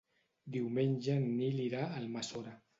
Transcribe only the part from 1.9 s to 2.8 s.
Almassora.